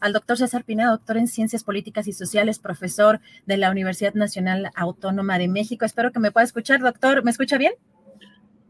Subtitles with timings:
[0.00, 4.70] al doctor César Pineda, doctor en Ciencias Políticas y Sociales, profesor de la Universidad Nacional
[4.74, 5.84] Autónoma de México.
[5.84, 7.24] Espero que me pueda escuchar, doctor.
[7.24, 7.72] ¿Me escucha bien?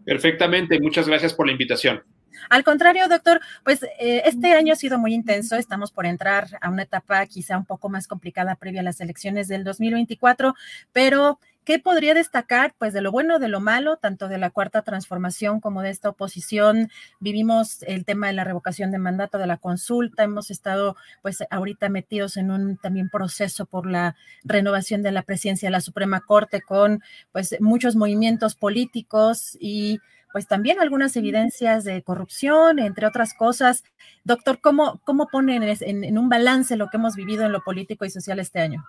[0.05, 2.03] Perfectamente, muchas gracias por la invitación.
[2.51, 5.57] Al contrario, doctor, pues eh, este año ha sido muy intenso.
[5.57, 9.49] Estamos por entrar a una etapa quizá un poco más complicada previa a las elecciones
[9.49, 10.55] del 2024,
[10.93, 12.77] pero ¿Qué podría destacar?
[12.79, 16.09] Pues de lo bueno, de lo malo, tanto de la cuarta transformación como de esta
[16.09, 16.91] oposición.
[17.19, 20.23] Vivimos el tema de la revocación de mandato, de la consulta.
[20.23, 24.15] Hemos estado pues ahorita metidos en un también proceso por la
[24.45, 29.99] renovación de la presidencia de la Suprema Corte con pues muchos movimientos políticos y
[30.31, 33.83] pues también algunas evidencias de corrupción, entre otras cosas.
[34.23, 38.05] Doctor, ¿cómo, cómo ponen en, en un balance lo que hemos vivido en lo político
[38.05, 38.87] y social este año?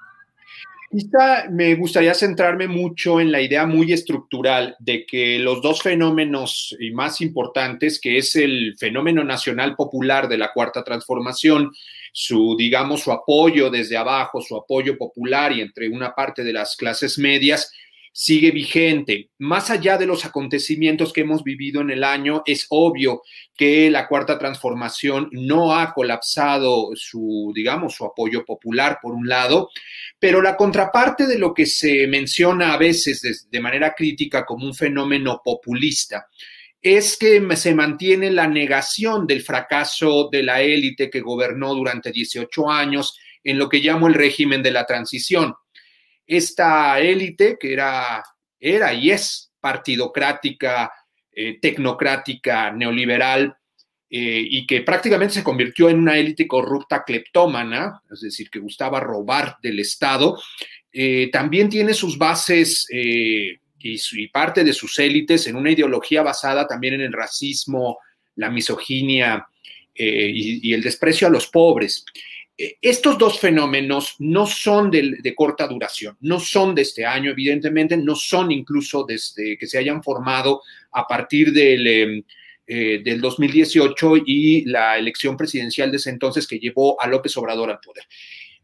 [0.90, 6.78] Quizá me gustaría centrarme mucho en la idea muy estructural de que los dos fenómenos
[6.94, 11.74] más importantes, que es el fenómeno nacional popular de la cuarta transformación,
[12.14, 16.78] su, digamos, su apoyo desde abajo, su apoyo popular y entre una parte de las
[16.78, 17.72] clases medias,
[18.20, 19.30] sigue vigente.
[19.38, 23.22] Más allá de los acontecimientos que hemos vivido en el año, es obvio
[23.56, 29.70] que la cuarta transformación no ha colapsado su, digamos, su apoyo popular, por un lado,
[30.18, 34.66] pero la contraparte de lo que se menciona a veces de, de manera crítica como
[34.66, 36.28] un fenómeno populista
[36.82, 42.68] es que se mantiene la negación del fracaso de la élite que gobernó durante 18
[42.72, 45.54] años en lo que llamo el régimen de la transición
[46.28, 48.22] esta élite que era,
[48.60, 50.92] era y es partidocrática,
[51.32, 53.56] eh, tecnocrática, neoliberal,
[54.10, 59.00] eh, y que prácticamente se convirtió en una élite corrupta cleptómana, es decir, que gustaba
[59.00, 60.40] robar del Estado,
[60.92, 63.58] eh, también tiene sus bases y,
[64.34, 68.00] parte de sus élites en una ideología basada también en el racismo,
[68.36, 69.48] la misoginia
[69.96, 72.04] y el desprecio a los pobres.
[72.58, 77.96] Eh, estos dos fenómenos no son de, corta duración, no son de este año, evidentemente,
[77.98, 82.26] no son incluso desde que se hayan formado a partir del,
[82.66, 87.70] eh, del 2018 y la elección presidencial de ese entonces que llevó a López Obrador
[87.70, 88.06] al poder.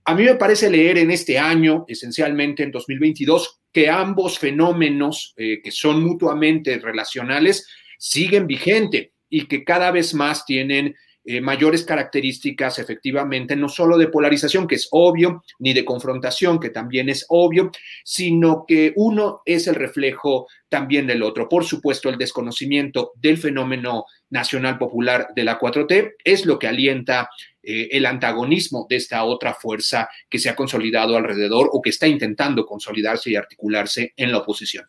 [0.05, 5.61] A mí me parece leer en este año, esencialmente en 2022, que ambos fenómenos eh,
[5.63, 7.67] que son mutuamente relacionales
[7.97, 10.95] siguen vigente y que cada vez más tienen
[11.25, 16.69] eh, mayores características efectivamente, no solo de polarización, que es obvio, ni de confrontación, que
[16.69, 17.71] también es obvio,
[18.03, 21.47] sino que uno es el reflejo también del otro.
[21.47, 27.29] Por supuesto, el desconocimiento del fenómeno nacional popular de la 4T es lo que alienta
[27.61, 32.07] eh, el antagonismo de esta otra fuerza que se ha consolidado alrededor o que está
[32.07, 34.85] intentando consolidarse y articularse en la oposición.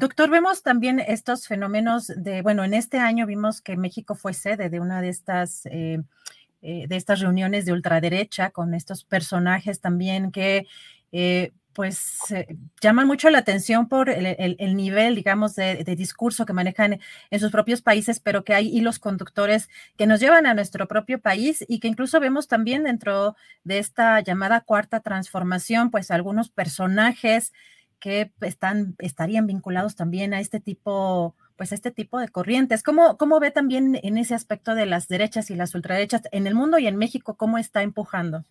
[0.00, 4.70] Doctor, vemos también estos fenómenos de, bueno, en este año vimos que México fue sede
[4.70, 6.00] de una de estas, eh,
[6.62, 10.66] eh, de estas reuniones de ultraderecha con estos personajes también que,
[11.12, 12.20] eh, pues,
[12.80, 16.98] llaman mucho la atención por el, nivel, digamos, de, de, discurso que manejan
[17.30, 21.20] en sus propios países, pero que hay hilos conductores que nos llevan a nuestro propio
[21.20, 27.52] país y que incluso vemos también dentro de esta llamada cuarta transformación, pues, algunos personajes
[28.00, 32.82] que están, estarían vinculados también a este tipo, pues a este tipo de corrientes.
[32.82, 36.54] ¿Cómo, ¿Cómo ve también en ese aspecto de las derechas y las ultraderechas en el
[36.54, 38.44] mundo y en México, cómo está empujando?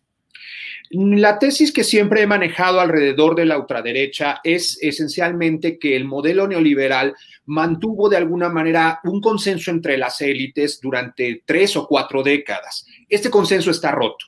[0.91, 6.47] La tesis que siempre he manejado alrededor de la ultraderecha es esencialmente que el modelo
[6.47, 7.13] neoliberal
[7.45, 12.85] mantuvo de alguna manera un consenso entre las élites durante tres o cuatro décadas.
[13.07, 14.25] Este consenso está roto.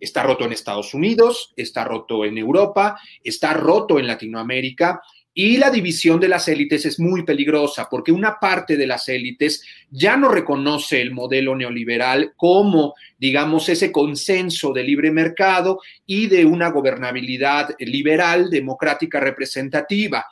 [0.00, 5.00] Está roto en Estados Unidos, está roto en Europa, está roto en Latinoamérica
[5.40, 9.62] y la división de las élites es muy peligrosa porque una parte de las élites
[9.88, 16.44] ya no reconoce el modelo neoliberal como, digamos, ese consenso de libre mercado y de
[16.44, 20.26] una gobernabilidad liberal, democrática, representativa.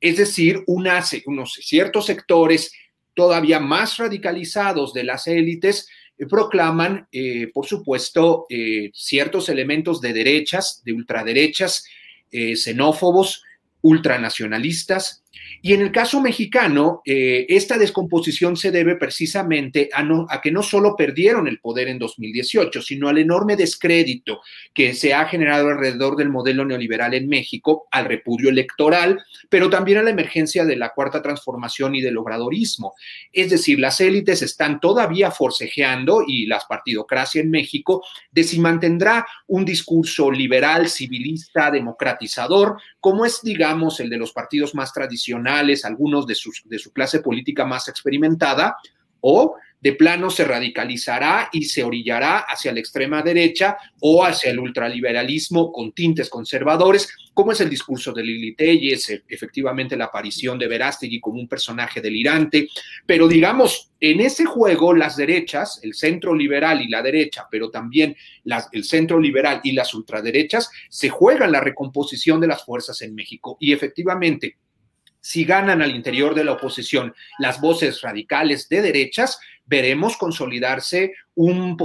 [0.00, 2.72] Es decir, unos ciertos sectores
[3.14, 5.88] todavía más radicalizados de las élites
[6.26, 11.84] proclaman, eh, por supuesto, eh, ciertos elementos de derechas, de ultraderechas,
[12.32, 13.42] xenófobos,
[13.82, 15.22] ultranacionalistas,
[15.64, 20.96] y en el caso mexicano, eh, esta descomposición se debe precisamente a, que no solo
[20.96, 24.40] perdieron el poder en 2018, sino al enorme descrédito
[24.74, 29.98] que se ha generado alrededor del modelo neoliberal en México, al repudio electoral, pero también
[29.98, 32.94] a la emergencia de la cuarta transformación y del obradorismo.
[33.32, 39.24] Es decir, las élites están todavía forcejeando y la partidocracia en México de si mantendrá
[39.46, 45.51] un discurso liberal, civilista, democratizador, como es, digamos, el de los partidos más tradicionales,
[45.84, 48.76] algunos de, de su clase política más experimentada,
[49.22, 54.60] o de plano se radicalizará y se orillará hacia la extrema derecha o hacia el
[54.60, 60.56] ultraliberalismo con tintes conservadores, como es el discurso de Lili Telles, e, efectivamente la aparición
[60.56, 62.68] de Verástegui como un personaje delirante,
[63.04, 68.16] pero digamos, en ese juego las derechas, el centro liberal y la derecha, pero también
[68.72, 73.56] el centro liberal y las ultraderechas, se juegan la recomposición de las fuerzas en México.
[73.58, 74.58] Y efectivamente
[75.22, 81.76] si ganan al interior de la oposición las voces radicales de derechas, veremos consolidarse un,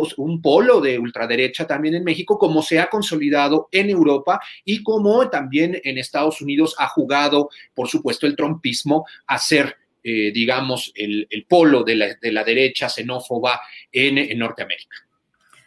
[0.42, 5.80] polo de ultraderecha también en México, como se ha consolidado en Europa y como también
[5.84, 11.84] en Estados Unidos ha jugado, por supuesto, el trompismo a ser, eh, digamos, el, polo
[11.84, 13.62] de la, derecha xenófoba
[13.92, 14.98] en, Norteamérica.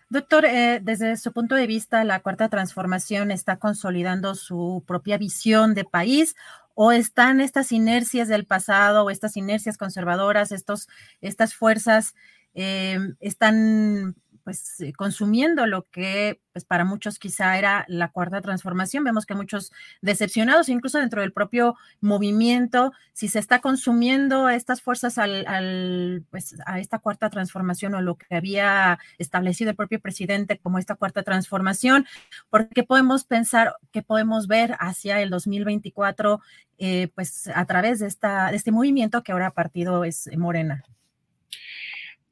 [0.09, 5.73] Doctor, eh, desde su punto de vista, la cuarta transformación está consolidando su propia visión
[5.73, 6.35] de país
[6.83, 10.89] o están estas inercias del pasado o estas inercias conservadoras, estos,
[11.21, 12.15] estas fuerzas
[12.55, 19.05] eh, están pues eh, consumiendo lo que pues para muchos quizá era la cuarta transformación.
[19.05, 19.73] Vemos que muchos
[20.03, 26.81] decepcionados, incluso dentro del propio movimiento, si se está consumiendo estas fuerzas al, pues, a
[26.81, 32.07] esta cuarta transformación o lo que había establecido el propio presidente como esta cuarta transformación,
[32.49, 36.41] porque podemos pensar que podemos ver hacia el 2024
[36.79, 40.83] eh, pues a través de, esta, de este movimiento que ahora partido es Morena.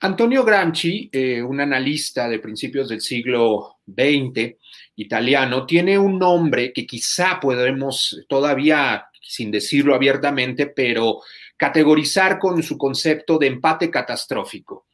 [0.00, 4.54] Antonio Gramsci, eh, un analista de principios del siglo XX
[4.94, 11.20] italiano, tiene un nombre que quizá podemos todavía, sin decirlo abiertamente, pero
[11.56, 14.86] categorizar con su concepto de empate catastrófico.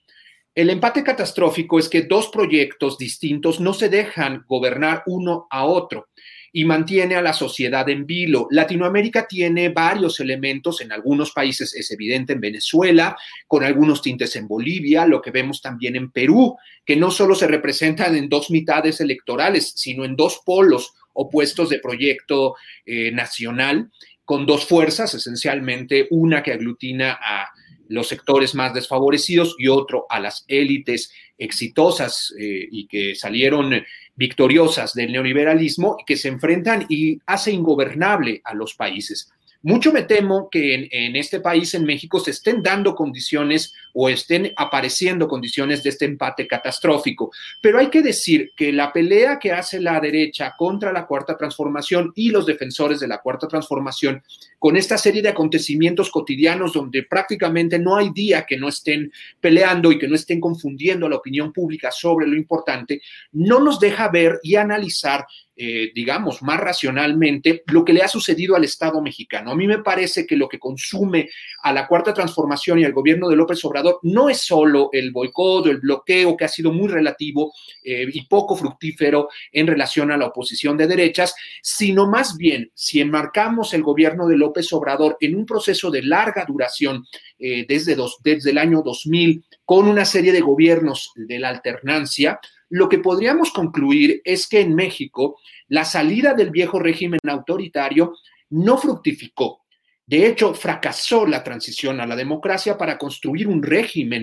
[0.55, 6.09] El empate catastrófico es que dos proyectos distintos no se dejan gobernar uno a otro
[6.57, 8.47] y mantiene a la sociedad en vilo.
[8.49, 13.17] Latinoamérica tiene varios elementos, en algunos países es evidente en Venezuela,
[13.49, 16.57] con algunos tintes en Bolivia, lo que vemos también en Perú,
[16.87, 21.81] que no solo se representan en dos mitades electorales, sino en dos polos opuestos de
[21.81, 22.55] proyecto
[22.87, 23.91] eh, nacional,
[24.25, 27.49] con dos fuerzas, esencialmente una que aglutina a
[27.89, 33.85] los sectores más desfavorecidos y otro a las élites exitosas eh, y que salieron
[34.15, 39.31] victoriosas del neoliberalismo que se enfrentan y hace ingobernable a los países.
[39.63, 44.53] Mucho me temo que en, este país, en México, se estén dando condiciones o estén
[44.57, 47.31] apareciendo condiciones de este empate catastrófico.
[47.61, 52.13] Pero hay que decir que la pelea que hace la derecha contra la cuarta transformación
[52.15, 54.23] y los defensores de la cuarta transformación,
[54.59, 59.93] con esta serie de acontecimientos cotidianos donde prácticamente no hay día que no estén peleando
[59.93, 63.01] y que no estén confundiendo a la opinión pública sobre lo importante,
[63.33, 68.57] no nos deja ver y analizar eh, digamos, más racionalmente lo que le ha sucedido
[68.57, 69.53] al Estado mexicano.
[69.53, 71.31] A mí me parece que lo que consume
[71.63, 75.67] a la cuarta transformación y al gobierno de López Obrador no es solo el boicot
[75.67, 80.17] o el bloqueo que ha sido muy relativo eh, y poco fructífero en relación a
[80.17, 85.37] la oposición de derechas, sino más bien si enmarcamos el gobierno de López Obrador en
[85.37, 87.07] un proceso de larga duración
[87.39, 92.89] eh, desde, desde el año 2000 con una serie de gobiernos de la alternancia, lo
[92.89, 95.39] que podríamos concluir es que en México
[95.69, 98.15] la salida del viejo régimen autoritario
[98.51, 99.64] no fructificó.
[100.07, 104.23] De hecho, fracasó la transición a la democracia para construir un régimen.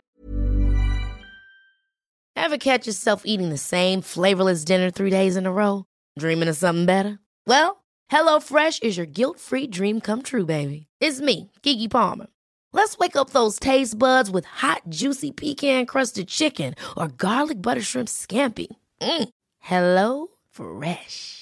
[2.35, 5.85] Ever catch yourself eating the same flavorless dinner three days in a row?
[6.19, 7.19] Dreaming of something better?
[7.47, 10.87] Well, HelloFresh is your guilt-free dream come true, baby.
[10.99, 12.27] It's me, Kiki Palmer.
[12.73, 17.81] Let's wake up those taste buds with hot, juicy pecan crusted chicken or garlic butter
[17.81, 18.67] shrimp scampi.
[19.01, 19.29] Mm.
[19.59, 21.40] Hello Fresh.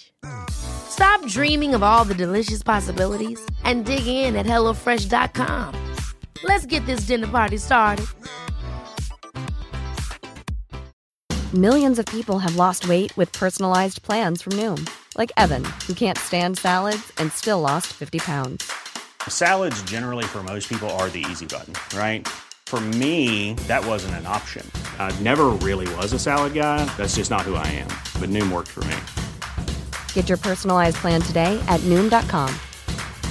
[0.49, 5.75] Stop dreaming of all the delicious possibilities and dig in at HelloFresh.com.
[6.43, 8.05] Let's get this dinner party started.
[11.53, 16.17] Millions of people have lost weight with personalized plans from Noom, like Evan, who can't
[16.17, 18.71] stand salads and still lost 50 pounds.
[19.27, 22.27] Salads, generally, for most people, are the easy button, right?
[22.67, 24.69] For me, that wasn't an option.
[24.99, 26.85] I never really was a salad guy.
[26.97, 27.89] That's just not who I am.
[28.21, 28.97] But Noom worked for me.
[30.13, 32.53] Get your personalized plan today at Noom.com.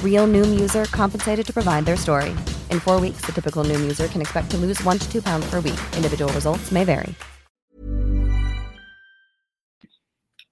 [0.02, 2.30] Real Noom user compensated to provide their story.
[2.70, 5.48] In four weeks, the typical Noom user can expect to lose one to two pounds
[5.48, 5.78] per week.
[5.96, 7.14] Individual results may vary.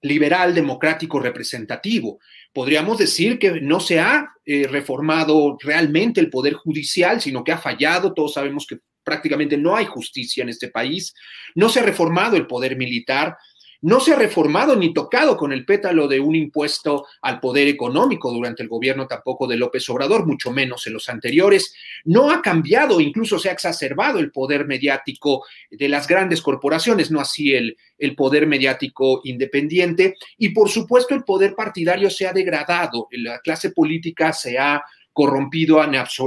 [0.03, 2.19] Liberal, democrático, representativo.
[2.53, 7.57] Podríamos decir que no se ha eh, reformado realmente el poder judicial, sino que ha
[7.57, 8.13] fallado.
[8.13, 11.13] Todos sabemos que prácticamente no hay justicia en este país.
[11.55, 13.37] No se ha reformado el poder militar
[13.81, 18.31] no se ha reformado ni tocado con el pétalo de un impuesto al poder económico
[18.31, 21.73] durante el gobierno tampoco de López Obrador, mucho menos en los anteriores.
[22.05, 27.19] No ha cambiado, incluso se ha exacerbado el poder mediático de las grandes corporaciones, no
[27.19, 30.15] así el, el poder mediático independiente.
[30.37, 34.83] Y por supuesto el poder partidario se ha degradado, la clase política se ha
[35.17, 35.83] corrompido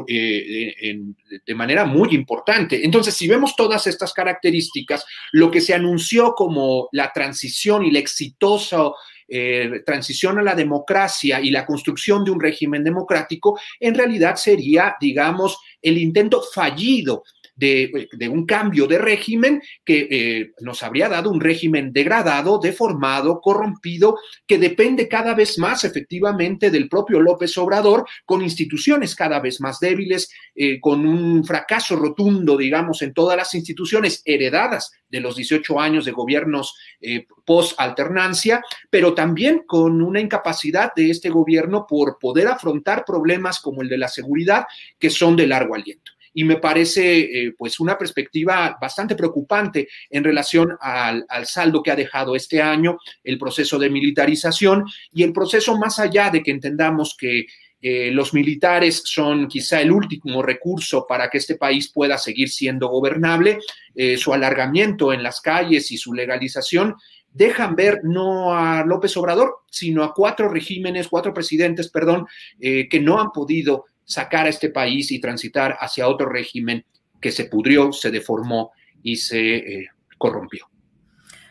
[0.09, 0.99] eh,
[1.47, 2.85] de manera muy importante.
[2.85, 8.01] Entonces, si vemos todas estas características, lo que se anunció como la transición y la
[8.01, 8.91] exitosa
[9.29, 14.97] eh, transición a la democracia y la construcción de un régimen democrático, en realidad sería,
[15.01, 17.23] digamos, el intento fallido
[17.61, 24.17] de, un cambio de régimen que eh, nos habría dado un régimen degradado, deformado, corrompido,
[24.47, 29.79] que depende cada vez más efectivamente del propio López Obrador, con instituciones cada vez más
[29.79, 35.79] débiles, eh, con un fracaso rotundo, digamos, en todas las instituciones heredadas de los 18
[35.81, 42.49] años de gobiernos eh, post-alternancia, pero también con una incapacidad de este gobierno por poder
[42.49, 44.65] afrontar problemas como el de la seguridad,
[44.99, 50.25] que son de largo aliento y me parece eh, pues una perspectiva bastante preocupante en
[50.25, 55.77] relación al, saldo que ha dejado este año el proceso de militarización y el proceso
[55.77, 57.47] más allá de que entendamos que
[57.83, 62.89] eh, los militares son quizá el último recurso para que este país pueda seguir siendo
[62.89, 63.59] gobernable,
[63.95, 66.97] eh, su alargamiento en las calles y su legalización
[67.33, 72.27] dejan ver no a López Obrador, sino a cuatro regímenes, cuatro presidentes, perdón,
[72.59, 76.85] que no han podido sacar a este país y transitar hacia otro régimen
[77.21, 78.73] que se pudrió, se deformó
[79.05, 79.89] y se eh,
[80.19, 80.69] corrompió.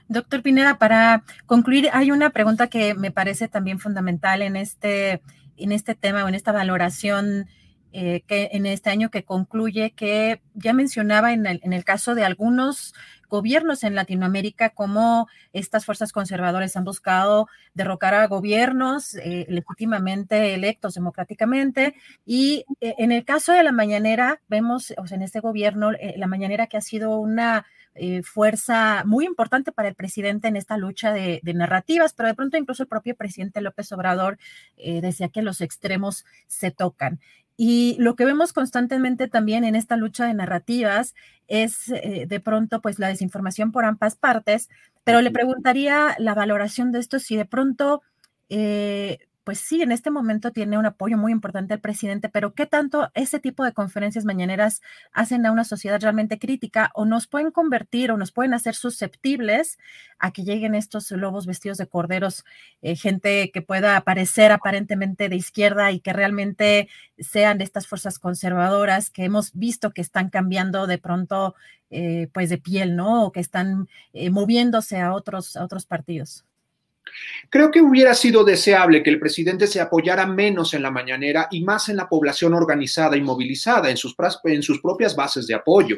[0.10, 5.22] Doctor Pineda, para concluir, hay una pregunta que me parece también fundamental en este,
[5.56, 7.48] en este tema o en esta valoración
[7.94, 12.14] eh, que en este año que concluye, que ya mencionaba en el, en el caso
[12.14, 12.94] de algunos
[13.30, 20.96] gobiernos en Latinoamérica, como estas fuerzas conservadoras han buscado derrocar a gobiernos eh, legítimamente electos
[20.96, 21.96] democráticamente.
[22.26, 26.28] Y eh, en el caso de la mañanera, vemos o sea, en este gobierno, la
[26.28, 27.66] mañanera que ha sido una
[28.24, 32.84] fuerza muy importante para el presidente en esta lucha de, narrativas, pero de pronto incluso
[32.84, 34.38] el propio presidente López Obrador
[34.78, 37.20] decía que los extremos se tocan.
[37.62, 41.14] Y lo que vemos constantemente también en esta lucha de narrativas
[41.50, 44.70] es eh, de pronto pues la desinformación por ambas partes,
[45.04, 48.02] pero le preguntaría la valoración de esto si de pronto
[48.48, 52.68] eh, pues sí, en este momento tiene un apoyo muy importante el presidente, pero ¿qué
[52.68, 57.50] tanto ese tipo de conferencias mañaneras hacen a una sociedad realmente crítica o nos pueden
[57.50, 59.80] convertir o nos pueden hacer susceptibles
[60.20, 62.46] a que lleguen estos lobos vestidos de corderos,
[62.84, 66.88] eh, gente que pueda parecer aparentemente de izquierda y que realmente
[67.18, 71.56] sean de estas fuerzas conservadoras que hemos visto que están cambiando de pronto
[71.90, 73.26] eh, pues de piel, ¿no?
[73.26, 76.46] O que están eh, moviéndose a otros, a otros partidos?
[77.50, 81.62] Creo que hubiera sido deseable que el presidente se apoyara menos en la mañanera y
[81.62, 85.98] más en la población organizada y movilizada, en sus, propias bases de apoyo.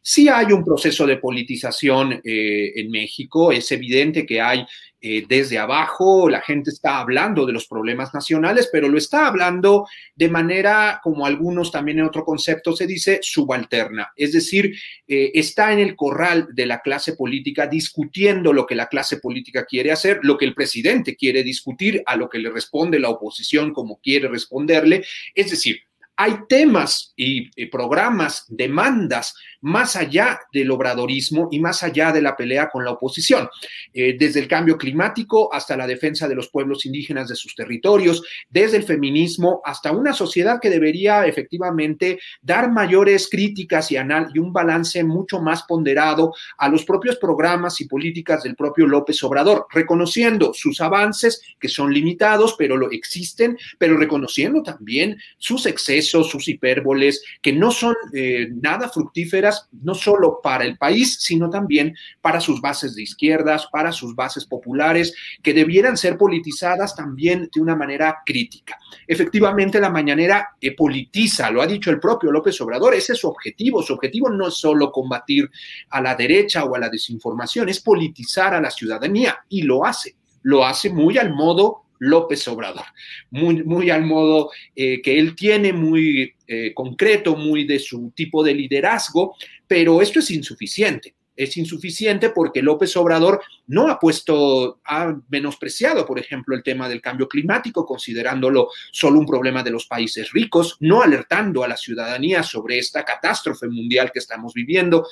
[0.00, 4.64] Sí hay un proceso de politización eh, en México, es evidente que hay
[5.06, 9.86] eh, desde abajo, la gente está hablando de los problemas nacionales, pero lo está hablando
[10.14, 14.14] de manera, como algunos también en otro concepto se dice, subalterna.
[14.16, 14.74] Es decir,
[15.06, 19.66] eh, está en el corral de la clase política discutiendo lo que la clase política
[19.66, 23.74] quiere hacer, lo que el presidente quiere discutir, a lo que le responde la oposición
[23.74, 25.04] como quiere responderle.
[25.34, 25.82] Es decir,
[26.16, 32.68] hay temas y, programas, demandas más allá del obradorismo y más allá de la pelea
[32.68, 33.48] con la oposición,
[33.94, 38.22] eh, desde el cambio climático hasta la defensa de los pueblos indígenas de sus territorios,
[38.50, 44.52] desde el feminismo hasta una sociedad que debería efectivamente dar mayores críticas y, y un
[44.52, 50.52] balance mucho más ponderado a los propios programas y políticas del propio López Obrador, reconociendo
[50.52, 57.22] sus avances que son limitados, pero lo existen, pero reconociendo también sus excesos, sus hipérboles,
[57.42, 62.60] que no son eh, nada fructíferas, no solo para el país, sino también para sus
[62.60, 68.18] bases de izquierdas, para sus bases populares, que debieran ser politizadas también de una manera
[68.24, 68.78] crítica.
[69.06, 73.28] Efectivamente, la mañanera eh, politiza, lo ha dicho el propio López Obrador, ese es su
[73.28, 73.82] objetivo.
[73.82, 75.50] Su objetivo no es solo combatir
[75.90, 80.16] a la derecha o a la desinformación, es politizar a la ciudadanía y lo hace.
[80.42, 82.84] Lo hace muy al modo López Obrador,
[83.30, 88.54] muy, al modo eh, que él tiene, muy eh, concreto, muy de su tipo de
[88.54, 89.36] liderazgo,
[89.66, 91.14] pero esto es insuficiente.
[91.36, 97.00] Es insuficiente porque López Obrador no ha puesto, ha menospreciado, por ejemplo, el tema del
[97.00, 102.44] cambio climático, considerándolo solo un problema de los países ricos, no alertando a la ciudadanía
[102.44, 105.08] sobre esta catástrofe mundial que estamos viviendo,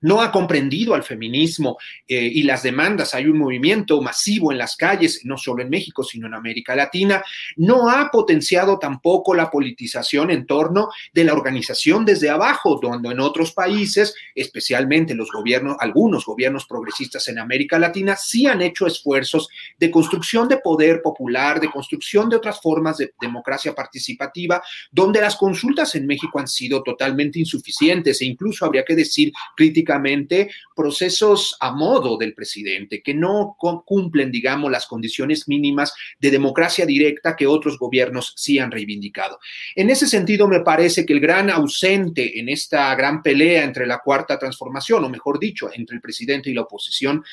[0.00, 3.14] no ha comprendido al feminismo eh, y las demandas.
[3.14, 7.22] Hay un movimiento masivo en las calles, no solo en México, sino en América Latina.
[7.56, 13.20] No ha potenciado tampoco la politización en torno de la organización desde abajo, donde en
[13.20, 19.48] otros países, especialmente los gobiernos, algunos gobiernos progresistas en América Latina, sí han hecho esfuerzos
[19.78, 25.36] de construcción de poder popular, de construcción de otras formas de democracia participativa, donde las
[25.36, 29.32] consultas en México han sido totalmente insuficientes e incluso habría que decir
[30.74, 37.36] procesos a modo del presidente, que no cumplen, digamos, las condiciones mínimas de democracia directa
[37.36, 39.38] que otros gobiernos sí han reivindicado.
[39.74, 44.00] En ese sentido, me parece que el gran ausente en esta gran pelea entre la
[44.00, 47.24] cuarta transformación, o mejor dicho, entre el presidente y la oposición,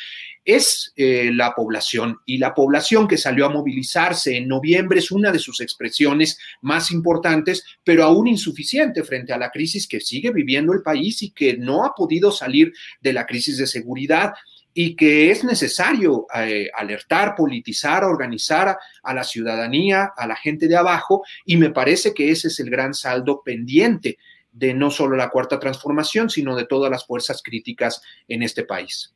[0.46, 5.32] es eh, la población y la población que salió a movilizarse en noviembre es una
[5.32, 10.74] de sus expresiones más importantes, pero aún insuficiente frente a la crisis que sigue viviendo
[10.74, 14.34] el país y que no ha podido salir de la crisis de seguridad
[14.74, 20.76] y que es necesario eh, alertar, politizar, organizar a la ciudadanía, a la gente de
[20.76, 24.18] abajo, y me parece que ese es el gran saldo pendiente
[24.52, 29.14] de no solo la cuarta transformación, sino de todas las fuerzas críticas en este país.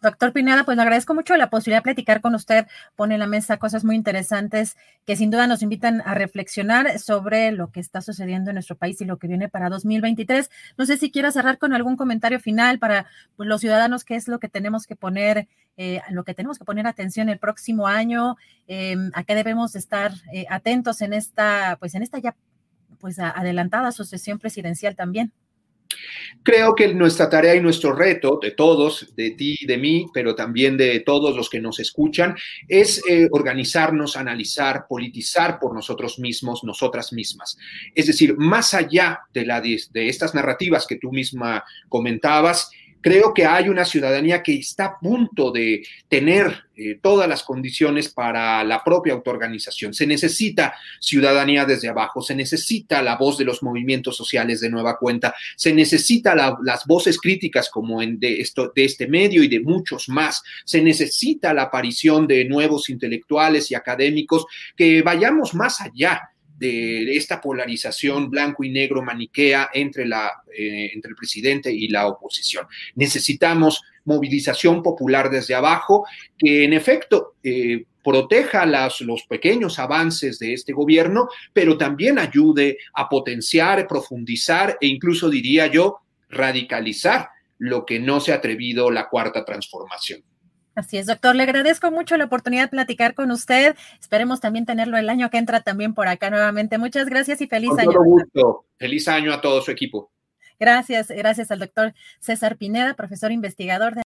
[0.00, 2.66] Doctor Pineda, pues le agradezco mucho la posibilidad de platicar con usted.
[2.94, 7.50] Pone en la mesa cosas muy interesantes que sin duda nos invitan a reflexionar sobre
[7.50, 10.50] lo que está sucediendo en nuestro país y lo que viene para 2023.
[10.76, 13.06] No sé si quiera cerrar con algún comentario final para
[13.36, 16.64] pues, los ciudadanos, qué es lo que tenemos que poner, eh, lo que tenemos que
[16.64, 18.36] poner atención el próximo año,
[18.68, 22.36] em, a qué debemos estar eh, atentos en esta, pues en esta ya
[23.00, 25.32] pues adelantada sucesión presidencial también.
[26.42, 30.76] Creo que nuestra tarea y nuestro reto, de todos, de ti, de mí, pero también
[30.76, 32.36] de todos los que nos escuchan,
[32.68, 37.58] es eh, organizarnos, analizar, politizar por nosotros mismos, nosotras mismas.
[37.94, 42.70] Es decir, más allá de, estas narrativas que tú misma comentabas,
[43.00, 48.08] Creo que hay una ciudadanía que está a punto de tener eh, todas las condiciones
[48.08, 49.94] para la propia autoorganización.
[49.94, 54.96] Se necesita ciudadanía desde abajo, se necesita la voz de los movimientos sociales de nueva
[54.96, 59.60] cuenta, se necesita las voces críticas como en de, esto, de este medio y de
[59.60, 66.30] muchos más, se necesita la aparición de nuevos intelectuales y académicos que vayamos más allá
[66.58, 72.06] de esta polarización blanco y negro maniquea entre, la, eh, entre el presidente y la
[72.06, 72.66] oposición.
[72.94, 80.54] Necesitamos movilización popular desde abajo que en efecto eh, proteja las, los pequeños avances de
[80.54, 88.00] este gobierno, pero también ayude a potenciar, profundizar e incluso diría yo, radicalizar lo que
[88.00, 90.22] no se ha atrevido la cuarta transformación.
[90.78, 91.34] Así es, doctor.
[91.34, 93.74] Le agradezco mucho la oportunidad de platicar con usted.
[94.00, 96.78] Esperemos también tenerlo el año que entra también por acá nuevamente.
[96.78, 98.00] Muchas gracias y feliz año.
[98.04, 98.64] gusto.
[98.76, 100.12] Feliz año a todo su equipo.
[100.60, 104.02] Gracias, gracias al doctor César Pineda, profesor investigador de.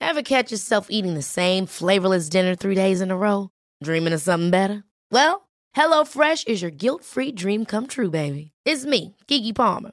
[0.00, 3.50] Ever catch yourself eating the same flavorless dinner three days in a row?
[3.84, 4.82] Dreaming of something better?
[5.12, 8.50] Well, HelloFresh is your guilt-free dream come true, baby.
[8.64, 9.92] It's me, Kiki Palmer.